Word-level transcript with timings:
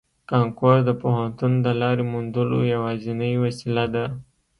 کانکور 0.31 0.77
د 0.87 0.91
پوهنتون 1.01 1.51
د 1.65 1.67
لارې 1.81 2.03
موندلو 2.11 2.59
یوازینۍ 2.73 3.33
وسیله 3.45 3.85
ده 3.93 4.05